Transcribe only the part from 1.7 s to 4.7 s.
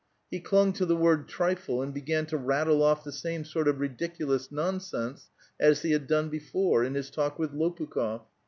and began to rattle off the same sort of ridiculous